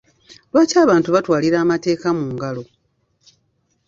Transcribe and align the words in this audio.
Lwaki 0.51 0.75
abantu 0.83 1.09
batwalira 1.15 1.57
amateeka 1.59 2.07
mu 2.17 2.25
ngalo? 2.33 2.63